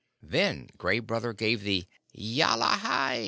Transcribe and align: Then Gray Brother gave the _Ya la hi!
Then 0.23 0.67
Gray 0.79 0.97
Brother 0.97 1.31
gave 1.31 1.61
the 1.61 1.85
_Ya 2.17 2.57
la 2.57 2.75
hi! 2.75 3.19